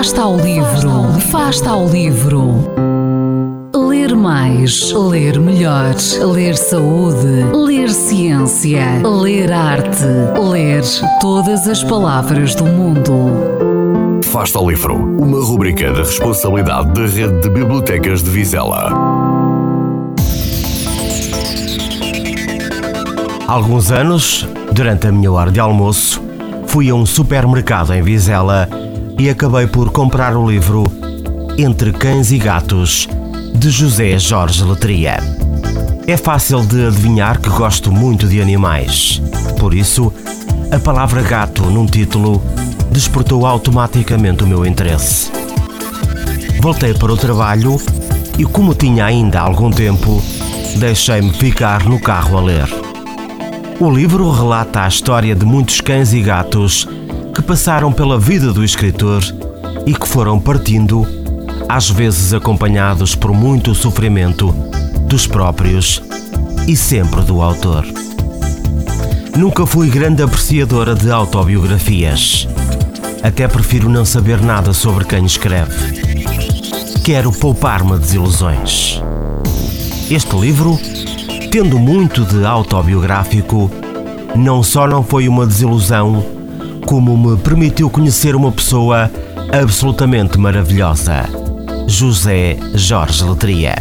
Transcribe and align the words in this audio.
Fasta 0.00 0.22
ao 0.22 0.34
livro, 0.38 1.20
fasta 1.30 1.68
ao 1.68 1.86
livro. 1.86 2.72
Ler 3.76 4.16
mais, 4.16 4.90
ler 4.92 5.38
melhor, 5.38 5.94
ler 6.32 6.56
saúde, 6.56 7.44
ler 7.52 7.90
ciência, 7.90 9.02
ler 9.04 9.52
arte, 9.52 10.06
ler 10.42 10.82
todas 11.20 11.68
as 11.68 11.84
palavras 11.84 12.54
do 12.54 12.64
mundo. 12.64 14.22
Fasta 14.24 14.58
ao 14.58 14.70
livro, 14.70 14.94
uma 14.94 15.44
rubrica 15.44 15.92
da 15.92 15.98
responsabilidade 15.98 16.94
da 16.94 17.02
Rede 17.02 17.38
de 17.42 17.50
Bibliotecas 17.50 18.22
de 18.22 18.30
Vizela. 18.30 18.90
Há 23.46 23.52
alguns 23.52 23.92
anos, 23.92 24.48
durante 24.72 25.08
a 25.08 25.12
minha 25.12 25.30
hora 25.30 25.50
de 25.50 25.60
almoço, 25.60 26.22
fui 26.68 26.88
a 26.88 26.94
um 26.94 27.04
supermercado 27.04 27.92
em 27.92 28.00
Vizela 28.00 28.66
e 29.20 29.28
acabei 29.28 29.66
por 29.66 29.90
comprar 29.92 30.34
o 30.34 30.50
livro 30.50 30.82
Entre 31.58 31.92
Cães 31.92 32.32
e 32.32 32.38
Gatos, 32.38 33.06
de 33.54 33.68
José 33.68 34.18
Jorge 34.18 34.64
Letria. 34.64 35.18
É 36.06 36.16
fácil 36.16 36.64
de 36.64 36.86
adivinhar 36.86 37.38
que 37.38 37.50
gosto 37.50 37.92
muito 37.92 38.26
de 38.26 38.40
animais. 38.40 39.20
Por 39.58 39.74
isso, 39.74 40.10
a 40.72 40.78
palavra 40.78 41.20
gato 41.20 41.64
num 41.64 41.84
título 41.84 42.42
despertou 42.90 43.44
automaticamente 43.44 44.42
o 44.42 44.46
meu 44.46 44.64
interesse. 44.64 45.30
Voltei 46.62 46.94
para 46.94 47.12
o 47.12 47.16
trabalho 47.16 47.78
e, 48.38 48.44
como 48.46 48.74
tinha 48.74 49.04
ainda 49.04 49.40
algum 49.40 49.70
tempo, 49.70 50.22
deixei-me 50.78 51.30
ficar 51.34 51.84
no 51.84 52.00
carro 52.00 52.38
a 52.38 52.40
ler. 52.40 52.68
O 53.78 53.90
livro 53.90 54.30
relata 54.30 54.80
a 54.80 54.88
história 54.88 55.34
de 55.34 55.44
muitos 55.44 55.82
cães 55.82 56.14
e 56.14 56.22
gatos 56.22 56.88
que 57.34 57.42
passaram 57.42 57.92
pela 57.92 58.18
vida 58.18 58.52
do 58.52 58.64
escritor 58.64 59.22
e 59.86 59.94
que 59.94 60.06
foram 60.06 60.38
partindo, 60.38 61.06
às 61.68 61.88
vezes 61.88 62.32
acompanhados 62.32 63.14
por 63.14 63.32
muito 63.32 63.74
sofrimento 63.74 64.52
dos 65.06 65.26
próprios 65.26 66.02
e 66.66 66.76
sempre 66.76 67.22
do 67.22 67.40
autor. 67.42 67.86
Nunca 69.36 69.64
fui 69.64 69.88
grande 69.88 70.22
apreciadora 70.22 70.94
de 70.94 71.10
autobiografias. 71.10 72.48
Até 73.22 73.46
prefiro 73.46 73.88
não 73.88 74.04
saber 74.04 74.40
nada 74.42 74.72
sobre 74.72 75.04
quem 75.04 75.24
escreve. 75.24 76.00
Quero 77.04 77.32
poupar-me 77.32 77.98
desilusões. 77.98 79.00
Este 80.10 80.36
livro, 80.36 80.78
tendo 81.50 81.78
muito 81.78 82.24
de 82.24 82.44
autobiográfico, 82.44 83.70
não 84.34 84.62
só 84.62 84.86
não 84.86 85.02
foi 85.02 85.28
uma 85.28 85.46
desilusão, 85.46 86.39
como 86.90 87.16
me 87.16 87.36
permitiu 87.36 87.88
conhecer 87.88 88.34
uma 88.34 88.50
pessoa 88.50 89.08
absolutamente 89.52 90.36
maravilhosa, 90.36 91.24
José 91.86 92.56
Jorge 92.74 93.22
Letria. 93.22 93.76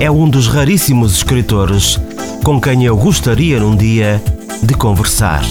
É 0.00 0.10
um 0.10 0.28
dos 0.28 0.48
raríssimos 0.48 1.14
escritores 1.14 2.00
com 2.42 2.60
quem 2.60 2.84
eu 2.84 2.96
gostaria 2.96 3.60
num 3.60 3.76
dia 3.76 4.20
de 4.64 4.74
conversar. 4.74 5.44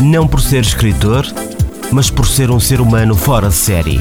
Não 0.00 0.24
por 0.24 0.40
ser 0.40 0.60
escritor, 0.60 1.26
mas 1.90 2.08
por 2.10 2.28
ser 2.28 2.48
um 2.52 2.60
ser 2.60 2.80
humano 2.80 3.16
fora 3.16 3.48
de 3.48 3.56
série. 3.56 4.00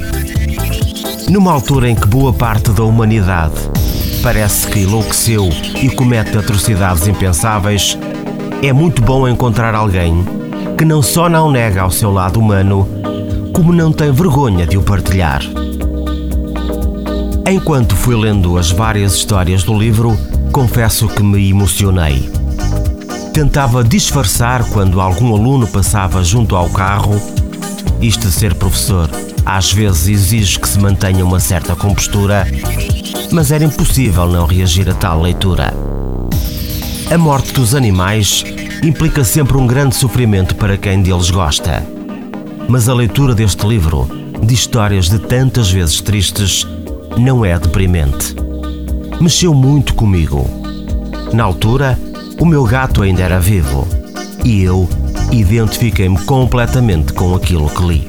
Numa 1.32 1.52
altura 1.52 1.90
em 1.90 1.96
que 1.96 2.06
boa 2.06 2.32
parte 2.32 2.70
da 2.70 2.84
humanidade 2.84 3.56
parece 4.22 4.68
que 4.68 4.82
enlouqueceu 4.82 5.50
e 5.82 5.90
comete 5.90 6.38
atrocidades 6.38 7.08
impensáveis, 7.08 7.98
é 8.62 8.72
muito 8.72 9.02
bom 9.02 9.28
encontrar 9.28 9.74
alguém 9.74 10.38
que 10.80 10.86
não 10.86 11.02
só 11.02 11.28
não 11.28 11.52
nega 11.52 11.82
ao 11.82 11.92
seu 11.92 12.10
lado 12.10 12.40
humano, 12.40 12.88
como 13.52 13.74
não 13.74 13.92
tem 13.92 14.14
vergonha 14.14 14.66
de 14.66 14.78
o 14.78 14.82
partilhar. 14.82 15.42
Enquanto 17.46 17.98
fui 17.98 18.16
lendo 18.16 18.58
as 18.58 18.72
várias 18.72 19.14
histórias 19.16 19.62
do 19.62 19.78
livro, 19.78 20.18
confesso 20.54 21.10
que 21.10 21.22
me 21.22 21.50
emocionei. 21.50 22.32
Tentava 23.34 23.84
disfarçar 23.84 24.64
quando 24.70 25.02
algum 25.02 25.36
aluno 25.36 25.68
passava 25.68 26.24
junto 26.24 26.56
ao 26.56 26.70
carro. 26.70 27.22
Isto 28.00 28.28
de 28.28 28.34
ser 28.34 28.56
professor 28.56 29.10
às 29.46 29.74
vezes 29.74 30.08
exige 30.08 30.62
que 30.62 30.70
se 30.70 30.80
mantenha 30.80 31.26
uma 31.26 31.42
certa 31.42 31.76
compostura, 31.76 32.48
mas 33.34 33.52
era 33.52 33.66
impossível 33.66 34.28
não 34.28 34.46
reagir 34.46 34.90
a 34.90 34.94
tal 34.94 35.22
leitura. 35.22 35.74
A 37.12 37.18
morte 37.18 37.52
dos 37.52 37.76
animais 37.76 38.46
implica 38.84 39.24
sempre 39.24 39.58
um 39.58 39.68
grande 39.68 39.96
sofrimento 39.96 40.56
para 40.56 40.78
quem 40.78 41.02
deles 41.02 41.30
gosta. 41.30 41.86
Mas 42.68 42.88
a 42.88 42.94
leitura 42.94 43.36
deste 43.36 43.68
livro, 43.68 44.08
de 44.42 44.54
histórias 44.54 45.10
de 45.10 45.20
tantas 45.20 45.70
vezes 45.70 46.02
tristes, 46.02 46.66
não 47.18 47.44
é 47.44 47.58
deprimente. 47.60 48.36
Mexeu 49.20 49.54
muito 49.54 49.94
comigo. 49.94 50.46
Na 51.34 51.44
altura, 51.44 52.00
o 52.40 52.46
meu 52.46 52.64
gato 52.64 53.02
ainda 53.02 53.22
era 53.22 53.40
vivo 53.40 53.88
e 54.46 54.64
eu 54.64 54.88
identifiquei-me 55.32 56.18
completamente 56.20 57.12
com 57.14 57.36
aquilo 57.36 57.70
que 57.70 57.84
li. 57.84 58.08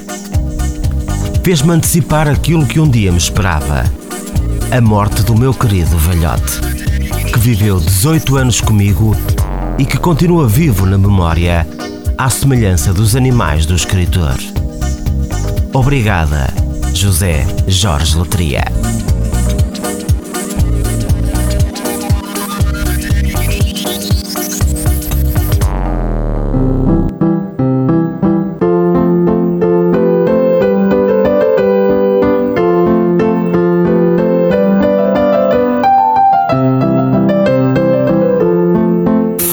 Fez-me 1.42 1.72
antecipar 1.72 2.28
aquilo 2.28 2.66
que 2.66 2.78
um 2.78 2.88
dia 2.88 3.10
me 3.10 3.19
esperava: 3.19 3.84
a 4.70 4.80
morte 4.80 5.22
do 5.22 5.34
meu 5.34 5.53
querido 5.53 5.98
velhote, 5.98 6.60
que 7.32 7.38
viveu 7.38 7.80
18 7.80 8.36
anos 8.36 8.60
comigo 8.60 9.16
e 9.80 9.86
que 9.86 9.96
continua 9.96 10.46
vivo 10.46 10.84
na 10.84 10.98
memória, 10.98 11.66
à 12.18 12.28
semelhança 12.28 12.92
dos 12.92 13.16
animais 13.16 13.64
do 13.64 13.74
escritor. 13.74 14.36
Obrigada, 15.72 16.52
José 16.92 17.46
Jorge 17.66 18.18
Letria. 18.18 18.62